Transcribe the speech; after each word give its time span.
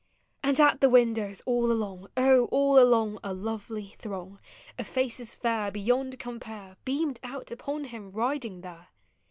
And 0.41 0.59
at 0.59 0.81
the 0.81 0.89
windows 0.89 1.43
all 1.45 1.71
along, 1.71 2.07
Oh, 2.17 2.45
all 2.45 2.79
along, 2.79 3.19
a 3.23 3.35
lovely 3.35 3.89
throng 3.99 4.39
Of 4.79 4.87
faces 4.87 5.35
fair, 5.35 5.69
beyond 5.69 6.17
compare, 6.17 6.77
lieamed 6.87 7.19
out 7.21 7.51
upon 7.51 7.83
him 7.83 8.11
riding 8.11 8.61
there! 8.61 8.87